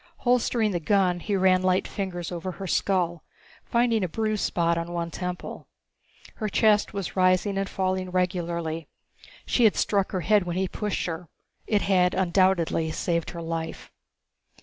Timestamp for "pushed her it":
10.67-11.83